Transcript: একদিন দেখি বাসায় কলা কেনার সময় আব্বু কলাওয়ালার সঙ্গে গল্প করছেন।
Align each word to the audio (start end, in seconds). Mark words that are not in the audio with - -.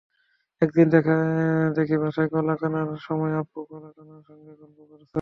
একদিন 0.61 0.87
দেখি 1.77 1.95
বাসায় 2.01 2.29
কলা 2.31 2.53
কেনার 2.55 2.89
সময় 3.07 3.33
আব্বু 3.41 3.59
কলাওয়ালার 3.69 4.23
সঙ্গে 4.29 4.51
গল্প 4.61 4.77
করছেন। 4.89 5.09